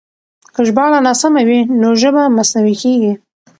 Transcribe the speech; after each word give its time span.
که 0.53 0.61
ژباړه 0.67 0.99
ناسمه 1.07 1.41
وي 1.47 1.59
نو 1.81 1.89
ژبه 2.01 2.23
مصنوعي 2.37 2.75
کېږي. 2.81 3.13